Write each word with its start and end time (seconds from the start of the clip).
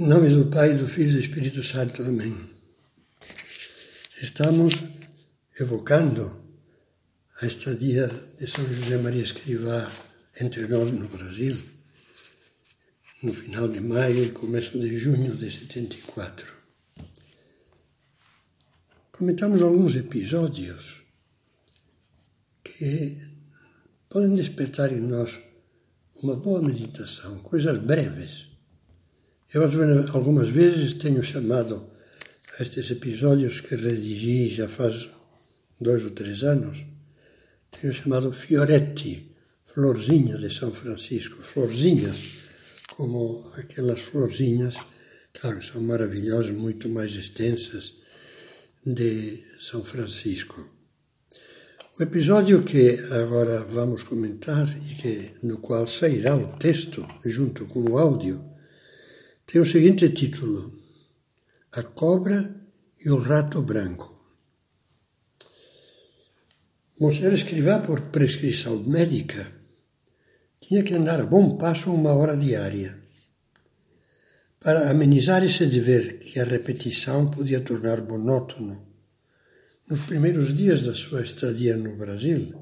Em 0.00 0.06
nome 0.06 0.30
do 0.30 0.46
Pai, 0.46 0.72
do 0.72 0.88
Filho 0.88 1.10
e 1.10 1.12
do 1.12 1.18
Espírito 1.18 1.62
Santo. 1.62 2.02
Amém. 2.02 2.34
Estamos 4.22 4.72
evocando 5.60 6.42
a 7.42 7.46
estadia 7.46 8.08
de 8.38 8.46
São 8.46 8.64
José 8.72 8.96
Maria 8.96 9.20
Escrivá 9.20 9.92
entre 10.40 10.66
nós 10.66 10.90
no 10.92 11.06
Brasil, 11.08 11.62
no 13.22 13.34
final 13.34 13.68
de 13.68 13.80
maio 13.80 14.24
e 14.24 14.30
começo 14.30 14.80
de 14.80 14.96
junho 14.96 15.36
de 15.36 15.50
74. 15.50 16.50
Comentamos 19.12 19.60
alguns 19.60 19.94
episódios 19.94 21.02
que 22.64 23.18
podem 24.08 24.34
despertar 24.36 24.90
em 24.90 25.02
nós 25.02 25.38
uma 26.14 26.34
boa 26.34 26.62
meditação, 26.62 27.40
coisas 27.40 27.76
breves 27.76 28.51
eu 29.54 29.62
algumas 30.14 30.48
vezes 30.48 30.94
tenho 30.94 31.22
chamado 31.22 31.86
a 32.58 32.62
estes 32.62 32.90
episódios 32.90 33.60
que 33.60 33.74
redigi 33.74 34.48
já 34.48 34.66
faz 34.66 35.10
dois 35.80 36.04
ou 36.04 36.10
três 36.10 36.42
anos, 36.42 36.84
tenho 37.70 37.92
chamado 37.92 38.32
Fioretti, 38.32 39.30
florzinha 39.66 40.38
de 40.38 40.52
São 40.52 40.72
Francisco, 40.72 41.42
florzinhas, 41.42 42.18
como 42.96 43.44
aquelas 43.56 44.00
florzinhas, 44.00 44.76
claro, 45.32 45.62
são 45.62 45.82
maravilhosas, 45.82 46.50
muito 46.50 46.88
mais 46.88 47.14
extensas, 47.14 47.94
de 48.84 49.42
São 49.60 49.84
Francisco. 49.84 50.68
O 51.98 52.02
episódio 52.02 52.62
que 52.62 52.98
agora 53.10 53.64
vamos 53.64 54.02
comentar 54.02 54.66
e 54.90 54.94
que, 54.94 55.30
no 55.42 55.58
qual 55.58 55.86
sairá 55.86 56.34
o 56.34 56.56
texto 56.56 57.06
junto 57.24 57.66
com 57.66 57.82
o 57.82 57.98
áudio, 57.98 58.51
tem 59.52 59.60
o 59.60 59.66
seguinte 59.66 60.08
título: 60.08 60.72
A 61.72 61.82
Cobra 61.82 62.56
e 63.04 63.10
o 63.10 63.18
Rato 63.18 63.60
Branco. 63.60 64.08
Monsenhor 66.98 67.34
Escrivá, 67.34 67.78
por 67.80 68.00
prescrição 68.00 68.82
médica, 68.82 69.52
tinha 70.58 70.82
que 70.82 70.94
andar 70.94 71.20
a 71.20 71.26
bom 71.26 71.58
passo 71.58 71.92
uma 71.92 72.14
hora 72.14 72.34
diária. 72.34 72.98
Para 74.58 74.88
amenizar 74.88 75.44
esse 75.44 75.66
dever 75.66 76.20
que 76.20 76.40
a 76.40 76.44
repetição 76.44 77.30
podia 77.30 77.60
tornar 77.60 78.00
monótono, 78.00 78.86
nos 79.90 80.00
primeiros 80.00 80.54
dias 80.56 80.82
da 80.82 80.94
sua 80.94 81.22
estadia 81.22 81.76
no 81.76 81.94
Brasil, 81.94 82.54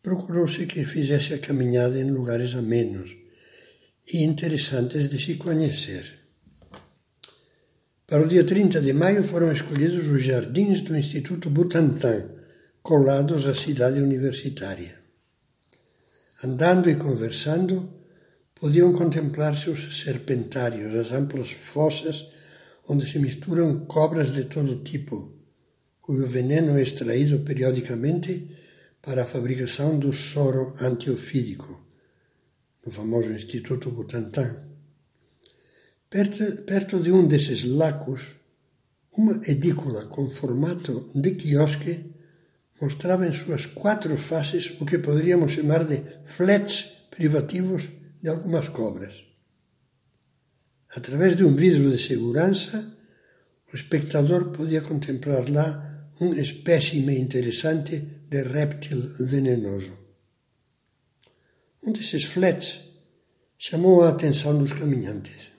procurou-se 0.00 0.64
que 0.64 0.86
fizesse 0.86 1.34
a 1.34 1.38
caminhada 1.38 2.00
em 2.00 2.10
lugares 2.10 2.54
amenos 2.54 3.27
e 4.12 4.24
interessantes 4.24 5.08
de 5.08 5.18
se 5.18 5.34
conhecer. 5.34 6.18
Para 8.06 8.22
o 8.22 8.26
dia 8.26 8.42
30 8.42 8.80
de 8.80 8.92
maio 8.94 9.22
foram 9.22 9.52
escolhidos 9.52 10.06
os 10.06 10.22
jardins 10.22 10.80
do 10.80 10.96
Instituto 10.96 11.50
Butantan, 11.50 12.30
colados 12.82 13.46
à 13.46 13.54
cidade 13.54 14.00
universitária. 14.00 14.94
Andando 16.42 16.88
e 16.88 16.96
conversando, 16.96 17.92
podiam 18.54 18.94
contemplar-se 18.94 19.68
os 19.68 20.00
serpentários, 20.00 20.94
as 20.94 21.12
amplas 21.12 21.50
fossas 21.50 22.30
onde 22.88 23.04
se 23.06 23.18
misturam 23.18 23.84
cobras 23.84 24.32
de 24.32 24.44
todo 24.44 24.82
tipo, 24.82 25.36
cujo 26.00 26.26
veneno 26.26 26.78
é 26.78 26.82
extraído 26.82 27.40
periodicamente 27.40 28.56
para 29.02 29.24
a 29.24 29.26
fabricação 29.26 29.98
do 29.98 30.14
soro 30.14 30.72
antiofídico 30.80 31.87
no 32.84 32.92
famoso 32.92 33.32
Instituto 33.32 33.90
Butantan. 33.90 34.68
Perto, 36.10 36.62
perto 36.62 37.00
de 37.00 37.12
um 37.12 37.26
desses 37.26 37.64
lacos, 37.64 38.34
uma 39.16 39.40
edícula 39.46 40.06
com 40.06 40.30
formato 40.30 41.10
de 41.14 41.32
quiosque 41.32 42.14
mostrava 42.80 43.26
em 43.26 43.32
suas 43.32 43.66
quatro 43.66 44.16
faces 44.16 44.80
o 44.80 44.86
que 44.86 44.98
poderíamos 44.98 45.52
chamar 45.52 45.84
de 45.84 46.02
flets 46.24 47.08
privativos 47.10 47.88
de 48.22 48.28
algumas 48.28 48.68
cobras. 48.68 49.24
Através 50.96 51.36
de 51.36 51.44
um 51.44 51.54
vidro 51.54 51.90
de 51.90 51.98
segurança, 51.98 52.96
o 53.70 53.76
espectador 53.76 54.50
podia 54.50 54.80
contemplar 54.80 55.48
lá 55.50 56.10
um 56.20 56.32
espécime 56.34 57.18
interessante 57.18 58.24
de 58.30 58.42
réptil 58.42 59.14
venenoso. 59.20 60.07
Um 61.80 61.92
desses 61.92 62.24
flets 62.24 62.80
chamou 63.56 64.02
a 64.02 64.08
atenção 64.08 64.58
dos 64.58 64.72
caminhantes. 64.72 65.50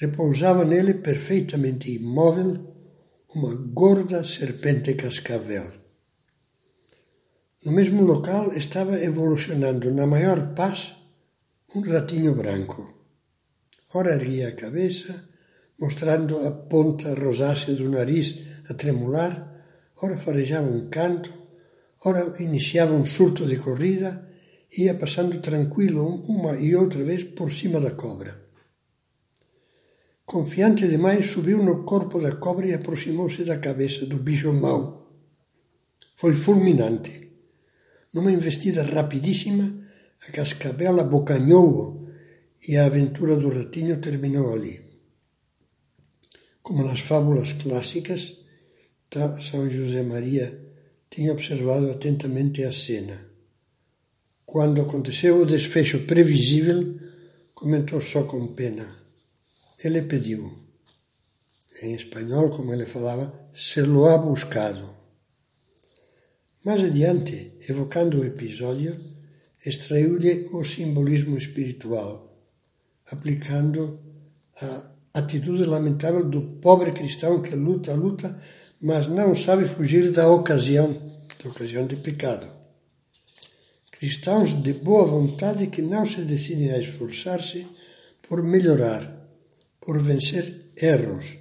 Repousava 0.00 0.64
nele 0.64 0.94
perfeitamente 0.94 1.90
imóvel 1.90 2.74
uma 3.34 3.54
gorda 3.54 4.24
serpente 4.24 4.94
cascavel. 4.94 5.70
No 7.64 7.72
mesmo 7.72 8.02
local 8.02 8.52
estava 8.54 8.98
evolucionando 8.98 9.92
na 9.92 10.06
maior 10.06 10.54
paz 10.54 10.94
um 11.74 11.80
ratinho 11.80 12.34
branco. 12.34 12.94
Ora 13.92 14.14
erguia 14.14 14.48
a 14.48 14.52
cabeça, 14.52 15.28
mostrando 15.78 16.38
a 16.46 16.50
ponta 16.50 17.14
rosácea 17.14 17.74
do 17.74 17.90
nariz 17.90 18.38
a 18.70 18.74
tremular, 18.74 19.32
ora 20.02 20.16
farejava 20.16 20.66
um 20.66 20.88
canto, 20.88 21.32
ora 22.06 22.42
iniciava 22.42 22.94
um 22.94 23.04
surto 23.04 23.44
de 23.46 23.58
corrida 23.58 24.33
ia 24.76 24.94
passando 24.94 25.40
tranquilo 25.40 26.22
uma 26.26 26.56
e 26.56 26.74
outra 26.74 27.02
vez 27.04 27.22
por 27.22 27.52
cima 27.52 27.80
da 27.80 27.92
cobra. 27.92 28.42
Confiante 30.24 30.88
demais, 30.88 31.30
subiu 31.30 31.62
no 31.62 31.84
corpo 31.84 32.18
da 32.18 32.34
cobra 32.34 32.66
e 32.66 32.74
aproximou-se 32.74 33.44
da 33.44 33.58
cabeça 33.58 34.06
do 34.06 34.18
bicho 34.18 34.52
mau. 34.52 35.12
Foi 36.16 36.34
fulminante. 36.34 37.30
Numa 38.12 38.32
investida 38.32 38.82
rapidíssima, 38.82 39.86
a 40.26 40.32
cascabela 40.32 41.02
abocanhou-o 41.02 42.08
e 42.66 42.76
a 42.76 42.86
aventura 42.86 43.36
do 43.36 43.48
ratinho 43.48 44.00
terminou 44.00 44.52
ali. 44.52 44.82
Como 46.62 46.82
nas 46.82 47.00
fábulas 47.00 47.52
clássicas, 47.52 48.38
São 49.40 49.68
José 49.68 50.02
Maria 50.02 50.58
tinha 51.10 51.32
observado 51.32 51.90
atentamente 51.90 52.64
a 52.64 52.72
cena. 52.72 53.33
Quando 54.46 54.82
aconteceu 54.82 55.40
o 55.40 55.46
desfecho 55.46 56.06
previsível, 56.06 57.00
comentou 57.54 58.00
só 58.00 58.24
com 58.24 58.46
pena. 58.48 58.86
Ele 59.82 60.02
pediu, 60.02 60.52
em 61.82 61.94
espanhol, 61.94 62.50
como 62.50 62.72
ele 62.72 62.84
falava, 62.84 63.32
se 63.54 63.80
lo 63.80 64.06
ha 64.06 64.18
buscado. 64.18 64.94
Mais 66.62 66.82
adiante, 66.84 67.52
evocando 67.68 68.20
o 68.20 68.24
episódio, 68.24 69.00
extraiu-lhe 69.64 70.48
o 70.52 70.62
simbolismo 70.62 71.36
espiritual, 71.36 72.38
aplicando 73.10 73.98
a 74.60 75.20
atitude 75.20 75.64
lamentável 75.64 76.22
do 76.22 76.42
pobre 76.60 76.92
cristão 76.92 77.42
que 77.42 77.54
luta, 77.56 77.94
luta, 77.94 78.38
mas 78.80 79.06
não 79.06 79.34
sabe 79.34 79.66
fugir 79.66 80.12
da 80.12 80.28
ocasião, 80.28 80.92
da 81.42 81.50
ocasião 81.50 81.86
de 81.86 81.96
pecado 81.96 82.63
cristãos 84.04 84.62
de 84.62 84.74
boa 84.74 85.06
vontade 85.06 85.68
que 85.68 85.80
não 85.80 86.04
se 86.04 86.20
decidem 86.26 86.70
a 86.72 86.78
esforçar-se 86.78 87.66
por 88.28 88.42
melhorar, 88.42 89.02
por 89.80 89.98
vencer 89.98 90.72
erros, 90.76 91.38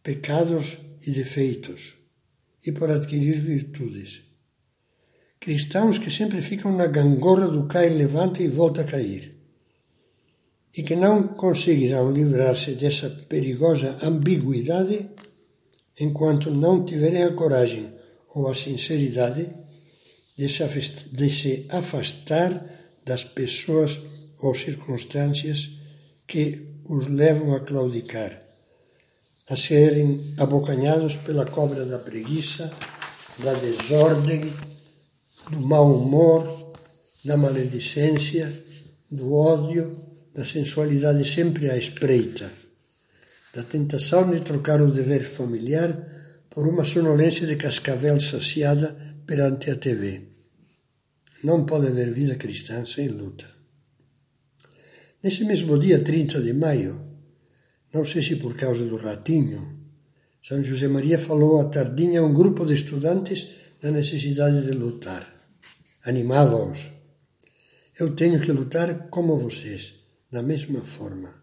pecados 0.00 0.78
e 1.04 1.10
defeitos 1.10 1.94
e 2.64 2.70
por 2.70 2.92
adquirir 2.92 3.40
virtudes. 3.40 4.22
Cristãos 5.40 5.98
que 5.98 6.12
sempre 6.12 6.40
ficam 6.40 6.70
na 6.76 6.86
gangorra 6.86 7.48
do 7.48 7.66
cai, 7.66 7.88
levanta 7.88 8.40
e 8.40 8.46
volta 8.46 8.82
a 8.82 8.84
cair 8.84 9.36
e 10.76 10.84
que 10.84 10.94
não 10.94 11.26
conseguirão 11.26 12.12
livrar-se 12.12 12.76
dessa 12.76 13.10
perigosa 13.28 13.98
ambiguidade 14.04 15.10
enquanto 15.98 16.52
não 16.52 16.84
tiverem 16.84 17.24
a 17.24 17.32
coragem 17.32 17.92
ou 18.32 18.48
a 18.48 18.54
sinceridade 18.54 19.50
de 20.46 21.30
se 21.30 21.66
afastar 21.70 22.64
das 23.04 23.24
pessoas 23.24 23.98
ou 24.38 24.54
circunstâncias 24.54 25.70
que 26.26 26.80
os 26.88 27.06
levam 27.06 27.54
a 27.54 27.60
claudicar, 27.60 28.40
a 29.48 29.56
serem 29.56 30.34
abocanhados 30.38 31.16
pela 31.16 31.44
cobra 31.44 31.84
da 31.84 31.98
preguiça, 31.98 32.72
da 33.38 33.52
desordem, 33.54 34.52
do 35.50 35.60
mau 35.60 35.92
humor, 35.92 36.72
da 37.24 37.36
maledicência, 37.36 38.50
do 39.10 39.34
ódio, 39.34 39.96
da 40.34 40.44
sensualidade 40.44 41.28
sempre 41.28 41.68
à 41.68 41.76
espreita, 41.76 42.50
da 43.52 43.62
tentação 43.62 44.30
de 44.30 44.40
trocar 44.40 44.80
o 44.80 44.90
dever 44.90 45.24
familiar 45.24 45.90
por 46.48 46.66
uma 46.66 46.84
sonolência 46.84 47.46
de 47.46 47.56
cascavel 47.56 48.20
saciada 48.20 48.96
perante 49.26 49.70
a 49.70 49.76
TV. 49.76 50.29
Não 51.42 51.64
pode 51.64 51.86
haver 51.86 52.12
vida 52.12 52.36
cristã 52.36 52.84
sem 52.84 53.08
luta. 53.08 53.46
Nesse 55.22 55.44
mesmo 55.44 55.78
dia 55.78 56.02
30 56.02 56.40
de 56.42 56.52
maio, 56.52 57.10
Não 57.92 58.04
sei 58.04 58.22
se 58.22 58.36
por 58.36 58.54
causa 58.56 58.84
do 58.84 58.96
ratinho. 58.96 59.76
São 60.42 60.62
José 60.62 60.86
Maria 60.86 61.18
falou 61.18 61.60
à 61.60 61.64
tardinha 61.64 62.20
a 62.20 62.24
um 62.24 62.32
grupo 62.32 62.64
de 62.64 62.74
estudantes 62.74 63.48
da 63.82 63.90
necessidade 63.90 64.64
de 64.64 64.72
lutar. 64.72 65.26
Animava-os. 66.04 66.88
Eu 67.98 68.14
tenho 68.14 68.40
que 68.40 68.52
lutar 68.52 69.08
como 69.10 69.36
vocês, 69.36 69.94
da 70.30 70.40
mesma 70.40 70.82
forma. 70.84 71.34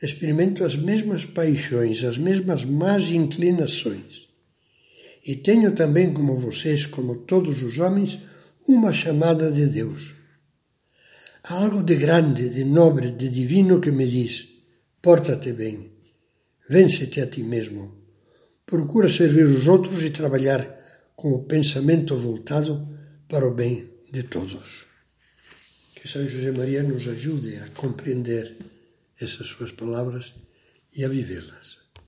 Experimento 0.00 0.64
as 0.64 0.76
mesmas 0.76 1.24
paixões, 1.24 2.04
as 2.04 2.16
mesmas 2.16 2.64
más 2.64 3.04
inclinações. 3.04 4.28
E 5.26 5.34
tenho 5.34 5.74
também, 5.74 6.12
como 6.12 6.36
vocês, 6.36 6.86
como 6.86 7.16
todos 7.16 7.62
os 7.62 7.78
homens, 7.78 8.20
uma 8.68 8.92
chamada 8.92 9.50
de 9.50 9.66
Deus. 9.66 10.14
Há 11.44 11.54
algo 11.54 11.82
de 11.82 11.94
grande, 11.94 12.50
de 12.50 12.64
nobre, 12.64 13.12
de 13.12 13.28
divino 13.28 13.80
que 13.80 13.92
me 13.92 14.06
diz: 14.06 14.48
porta-te 15.00 15.52
bem, 15.52 15.92
vence-te 16.68 17.20
a 17.20 17.26
ti 17.26 17.42
mesmo, 17.42 17.96
procura 18.64 19.08
servir 19.08 19.44
os 19.44 19.68
outros 19.68 20.02
e 20.02 20.10
trabalhar 20.10 20.62
com 21.14 21.30
o 21.32 21.44
pensamento 21.44 22.16
voltado 22.16 22.86
para 23.28 23.46
o 23.46 23.54
bem 23.54 23.88
de 24.12 24.24
todos. 24.24 24.84
Que 25.94 26.08
São 26.08 26.26
José 26.26 26.50
Maria 26.50 26.82
nos 26.82 27.06
ajude 27.06 27.56
a 27.56 27.68
compreender 27.68 28.56
essas 29.20 29.46
suas 29.46 29.72
palavras 29.72 30.34
e 30.96 31.04
a 31.04 31.08
vivê-las. 31.08 31.85